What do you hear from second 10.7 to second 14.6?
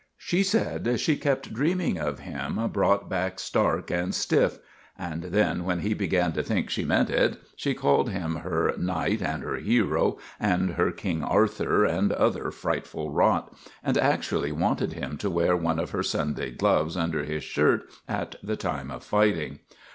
her "King Arthur" and other frightful rot, and actually